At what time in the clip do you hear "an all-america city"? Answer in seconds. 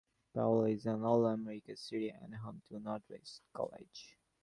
0.87-2.09